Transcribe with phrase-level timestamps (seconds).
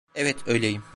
[0.15, 0.83] Evet, öyleyim.